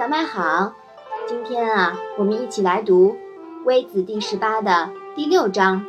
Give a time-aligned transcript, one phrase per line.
[0.00, 0.72] 小麦好，
[1.28, 3.18] 今天啊，我们一起来读
[3.66, 5.84] 《微子》第十八的第六章，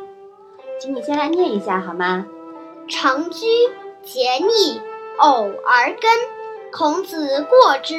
[0.78, 2.26] 请你先来念一下好吗？
[2.86, 3.46] 长居
[4.04, 4.82] 桀逆，
[5.16, 6.10] 偶而根。
[6.70, 7.94] 孔子过之，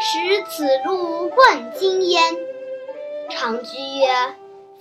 [0.00, 2.36] 使子路问津焉。
[3.30, 4.34] 长居曰：“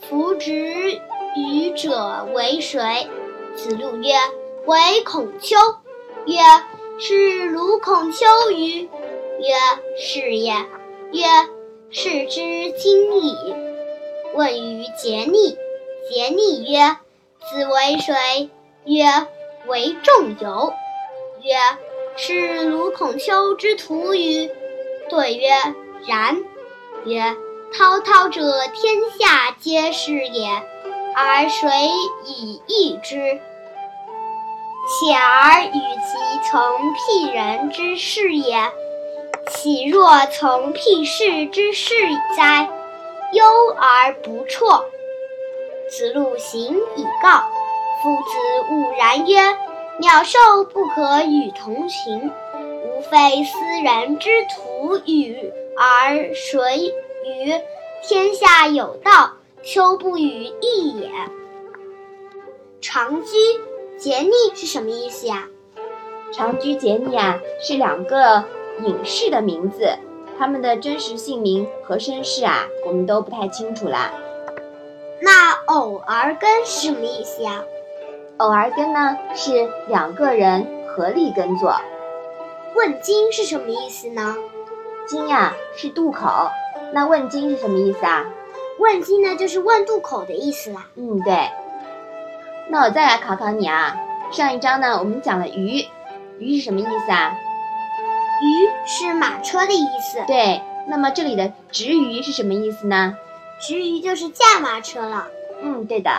[0.10, 3.08] 夫子与者为谁？”
[3.56, 4.16] 子路曰
[4.66, 5.56] ：“为孔丘。”
[6.26, 6.40] 曰
[6.98, 8.90] ：“是鲁孔丘于？”
[9.42, 9.48] 曰
[9.98, 10.54] ：“是也。”
[11.12, 11.26] 曰
[11.92, 13.36] ：“是之经矣。”
[14.34, 15.58] 问于竭逆，
[16.10, 16.98] 竭逆曰
[17.50, 18.50] ：“子为谁？”
[18.86, 19.06] 曰
[19.68, 20.74] ：“为仲由。”
[21.44, 21.56] 曰
[22.16, 24.50] ：“是鲁孔丘之徒与？”
[25.10, 25.50] 对曰
[26.08, 26.38] ：“然。”
[27.04, 27.36] 曰
[27.78, 28.42] ：“滔滔者，
[28.74, 30.48] 天下皆是也，
[31.16, 31.68] 而谁
[32.26, 33.18] 以易之？
[34.88, 36.60] 且而与其从
[36.94, 38.56] 辟人之事也，
[39.48, 41.94] 岂若从辟世之事
[42.38, 42.70] 哉？
[43.34, 43.44] 忧
[43.78, 44.86] 而不辍。”
[45.90, 47.44] 子路行以告。
[48.02, 49.40] 夫子兀然曰
[50.00, 52.32] ：“鸟兽不可与同群，
[52.84, 55.52] 吾非斯人之徒与？
[55.78, 56.94] 而谁
[57.26, 57.54] 与？
[58.04, 61.10] 天下有道，丘不与异也。”
[62.82, 63.30] 长居。
[64.00, 65.48] 桀逆是什么意思呀？
[66.34, 68.46] 长居、桀逆啊，是两个
[68.84, 69.98] 隐士的名字，
[70.38, 74.12] 他们的真实姓名和身世啊，我们都不太清楚啦。
[75.22, 77.64] 那偶而根是什么意思呀？
[78.38, 81.76] 偶而根呢，是两个人合力耕作。
[82.76, 84.36] 问津是什么意思呢？
[85.08, 86.50] 津呀，是渡口。
[86.94, 88.26] 那问津是什么意思啊？
[88.80, 90.88] 问津呢，就是问渡口的意思啦。
[90.96, 91.50] 嗯，对。
[92.70, 93.96] 那我再来考考你啊，
[94.32, 95.86] 上一章呢，我们讲了鱼，
[96.40, 97.38] 鱼是什么意思啊？
[98.42, 100.24] 鱼是马车的意思。
[100.28, 103.18] 对，那么这里的执鱼是什么意思呢？
[103.60, 105.28] 执鱼就是驾马车了。
[105.62, 106.12] 嗯，对的。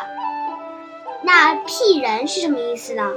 [1.22, 3.12] 那辟人是什么意思呢？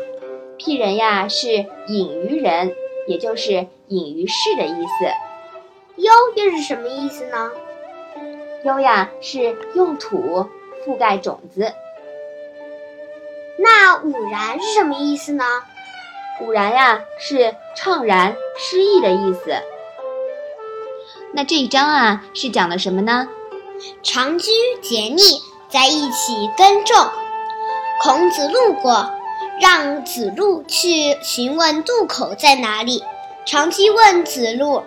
[0.57, 2.73] 辟人呀，是隐于人，
[3.07, 6.01] 也就是隐于世的意思。
[6.01, 7.51] 忧又是什么意思呢？
[8.63, 10.47] 忧呀，是用土
[10.85, 11.71] 覆盖种子。
[13.57, 15.45] 那五然是什么意思呢？
[16.41, 19.55] 五然呀，是怅然、失意的意思。
[21.33, 23.27] 那这一章啊，是讲的什么呢？
[24.01, 26.95] 长居桀逆在一起耕种。
[28.01, 29.09] 孔子路过，
[29.61, 33.03] 让子路去询问渡口在哪里。
[33.45, 34.83] 长居问子路：“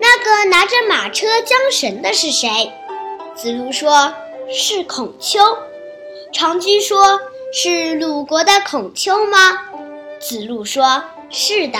[0.00, 2.72] 那个拿着马车缰绳的是谁？”
[3.36, 4.14] 子路说
[4.50, 5.40] ：“是孔丘。”
[6.32, 7.20] 长居说。
[7.56, 9.60] 是鲁国的孔丘吗？
[10.18, 11.78] 子路说：“是的。”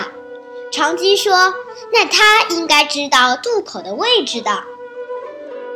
[0.74, 1.54] 长居说
[1.94, 4.64] ：“那他应该知道渡口的位置的。”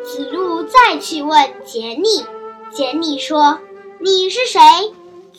[0.04, 2.26] 子路再去问桀逆，
[2.74, 3.60] 桀逆说
[4.02, 4.60] ：“你是谁？”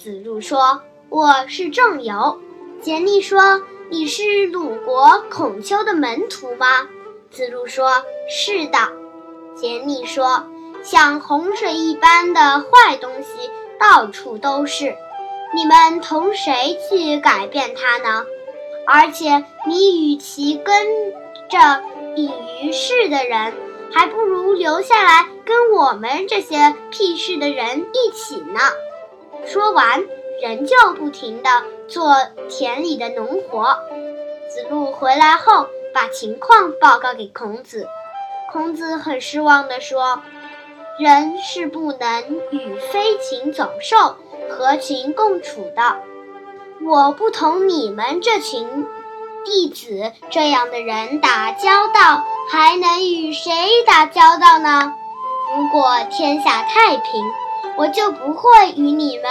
[0.01, 2.39] 子路说：“我是仲由。”
[2.81, 3.61] 桀逆说
[3.91, 6.87] ：“你是鲁国孔丘的门徒吗？”
[7.29, 8.77] 子路说：“是的。”
[9.61, 10.45] 桀逆说
[10.83, 14.95] ：“像洪水一般的坏东西。”到处都是，
[15.53, 18.25] 你们同谁去改变它呢？
[18.91, 20.87] 而且你与其跟
[21.47, 21.83] 着
[22.15, 23.53] 隐于市的人，
[23.93, 28.59] 还不如留下来跟我们这些屁事的人一起呢。
[29.45, 30.03] 说完，
[30.41, 31.49] 人就不停地
[31.87, 32.15] 做
[32.49, 33.77] 田里的农活。
[34.49, 37.87] 子路回来后，把情况报告给孔子。
[38.51, 40.21] 孔子很失望地说。
[40.99, 44.17] 人是不能与飞禽走兽
[44.49, 45.95] 合群共处的。
[46.81, 48.85] 我不同你们这群
[49.45, 53.51] 弟子这样的人打交道，还能与谁
[53.85, 54.93] 打交道呢？
[55.55, 57.25] 如果天下太平，
[57.77, 59.25] 我就不会与你们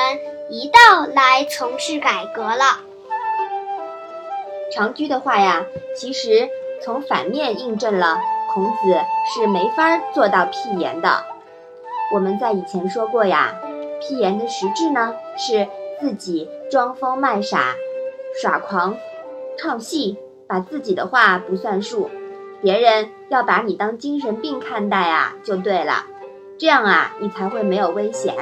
[0.50, 2.80] 一道来从事改革了。
[4.72, 5.64] 长居的话呀，
[5.96, 6.50] 其实
[6.84, 8.18] 从反面印证了
[8.52, 9.00] 孔子
[9.32, 11.24] 是没法做到辟言的。
[12.12, 13.54] 我们在以前说过呀，
[14.00, 15.66] 辟言的实质呢是
[16.00, 17.74] 自己装疯卖傻、
[18.40, 18.96] 耍狂、
[19.56, 20.16] 唱戏，
[20.46, 22.10] 把自己的话不算数，
[22.62, 26.06] 别人要把你当精神病看待啊，就对了。
[26.58, 28.34] 这样啊，你才会没有危险。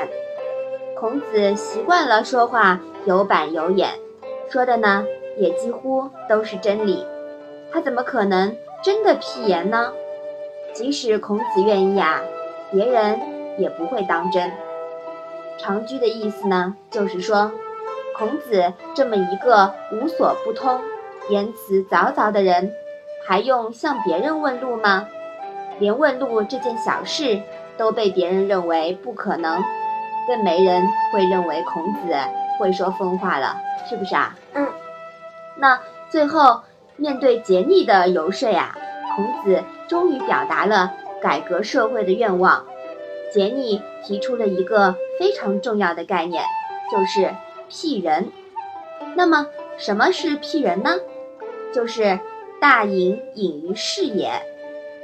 [0.99, 3.91] 孔子习惯了说话有板有眼，
[4.51, 5.05] 说的呢
[5.39, 7.07] 也几乎都是真理，
[7.73, 9.93] 他怎么可能真的辟言呢？
[10.73, 12.21] 即使孔子愿意啊，
[12.71, 13.37] 别人。
[13.59, 14.53] 也不会当真。
[15.59, 17.51] 长居的意思呢，就是说，
[18.17, 20.81] 孔子这么一个无所不通、
[21.29, 22.71] 言辞凿凿的人，
[23.27, 25.07] 还用向别人问路吗？
[25.79, 27.41] 连问路这件小事
[27.77, 29.63] 都被别人认为不可能，
[30.27, 30.83] 更没人
[31.13, 32.15] 会认为孔子
[32.59, 33.57] 会说疯话了，
[33.89, 34.37] 是不是啊？
[34.55, 34.67] 嗯。
[35.57, 35.81] 那
[36.11, 36.63] 最后
[36.97, 38.77] 面对竭力的游说呀，
[39.15, 42.65] 孔子终于表达了改革社会的愿望。
[43.35, 46.45] 桀逆提出了一个非常重要的概念，
[46.91, 47.35] 就是
[47.69, 48.31] 辟人。
[49.15, 50.97] 那么什么是辟人呢？
[51.75, 52.19] 就是
[52.61, 54.31] 大隐隐于市也。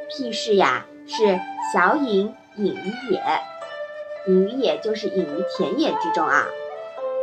[0.09, 1.41] 辟市呀，是
[1.73, 3.23] 小隐隐于野，
[4.27, 6.47] 隐于野就是隐于田野之中啊。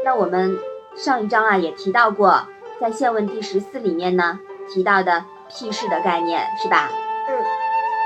[0.04, 0.57] 那我们
[0.95, 2.48] 上一章啊也提到过，
[2.80, 4.40] 在宪问第十四里面呢
[4.74, 6.90] 提到的辟市的概念是吧？
[7.28, 7.45] 嗯。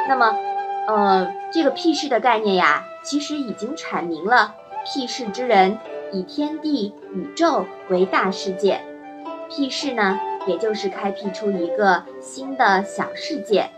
[0.09, 0.37] 那么，
[0.87, 5.77] 呃，这个辟市的概念呀，其实已经阐明了辟市之人
[6.11, 8.81] 以天地宇宙为大世界，
[9.49, 13.69] 辟市呢，也就是开辟出一个新的小世界。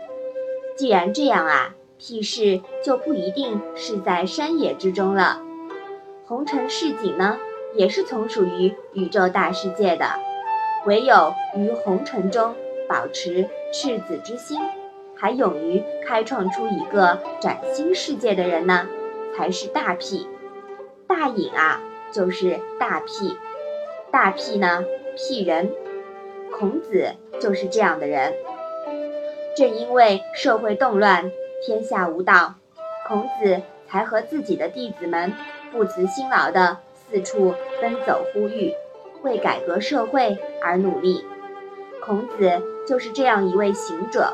[0.76, 5.40] 既然这样啊，辟世就不一定是在山野之中了。
[6.26, 7.38] 红尘市井呢，
[7.76, 10.06] 也是从属于宇宙大世界的。
[10.86, 12.54] 唯有于红尘中
[12.88, 14.60] 保持赤子之心，
[15.16, 18.86] 还勇于开创出一个崭新世界的人呢，
[19.36, 20.28] 才是大辟。
[21.06, 21.80] 大隐啊，
[22.12, 23.36] 就是大辟。
[24.10, 24.84] 大辟呢，
[25.16, 25.70] 辟人。
[26.52, 28.34] 孔子就是这样的人。
[29.56, 31.30] 正因为社会动乱，
[31.64, 32.54] 天下无道，
[33.06, 35.32] 孔子才和自己的弟子们
[35.72, 38.74] 不辞辛劳地四处奔走呼吁，
[39.22, 41.24] 为改革社会而努力。
[42.02, 44.32] 孔子就是这样一位行者，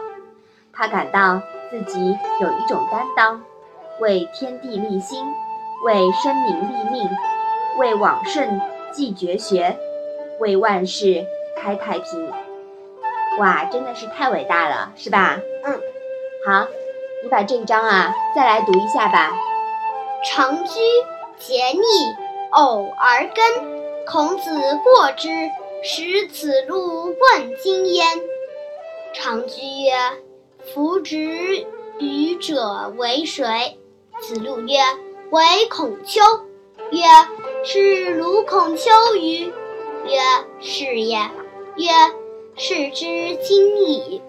[0.73, 1.41] 他感到
[1.71, 3.43] 自己有一种担当，
[4.01, 5.25] 为天地立心，
[5.85, 7.09] 为生民立命，
[7.77, 8.61] 为往圣
[8.93, 9.77] 继绝学，
[10.41, 11.27] 为万世
[11.57, 12.33] 开太平。
[13.39, 15.41] 哇，真的是太伟大了，是吧？
[15.65, 15.81] 嗯，
[16.47, 16.67] 好，
[17.23, 19.33] 你把这一章啊再来读一下吧。
[20.25, 20.81] 长居
[21.39, 21.83] 节逆，
[22.51, 23.83] 偶而耕。
[24.05, 24.51] 孔子
[24.83, 25.29] 过之，
[25.85, 28.05] 使子路问津焉。
[29.15, 29.93] 长居曰
[30.63, 31.67] ：“夫之
[31.99, 33.79] 愚者为谁？”
[34.21, 34.79] 子路曰
[35.31, 36.21] ：“为孔丘。”
[36.93, 37.03] 曰
[37.65, 39.53] ：“是鲁孔丘与？”
[40.07, 40.19] 曰
[40.61, 41.19] ：“是也。”
[41.77, 41.89] 曰。
[42.55, 44.21] 是之今矣。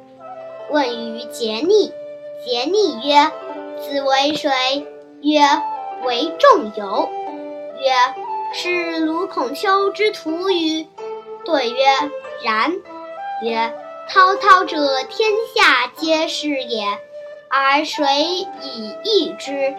[0.71, 1.91] 问于桀逆，
[2.47, 3.29] 桀逆曰
[3.83, 4.87] ：“子为谁？”
[5.21, 5.41] 曰
[6.07, 7.09] ：“为仲由。”
[7.83, 7.91] 曰
[8.55, 10.87] ：“是鲁孔丘之徒与？”
[11.43, 11.83] 对曰
[12.45, 12.71] ：“然。”
[13.43, 13.73] 曰
[14.09, 16.85] ：“滔滔者，天下皆是也，
[17.49, 18.05] 而谁
[18.61, 19.73] 以易之？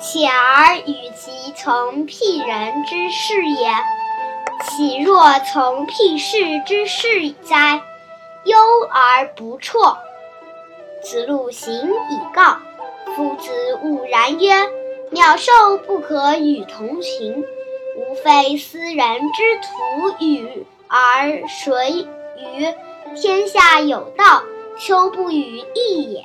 [0.00, 3.70] 且而与其从辟人之事也。”
[4.66, 7.82] 岂若从辟世之事哉？
[8.44, 8.56] 忧
[8.90, 9.98] 而不辍。
[11.02, 12.58] 子路行以告，
[13.14, 13.50] 夫子
[13.82, 14.52] 兀然曰
[15.10, 15.52] ：“鸟兽
[15.86, 17.44] 不可与同行，
[17.96, 22.06] 吾非斯人之徒与，而谁
[22.38, 22.74] 于？
[23.14, 24.42] 天下有道，
[24.78, 26.22] 丘不与易也。”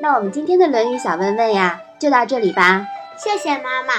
[0.00, 2.86] 那我们今天的《论语》小问问呀，就到这里吧。
[3.16, 3.94] 谢谢妈妈。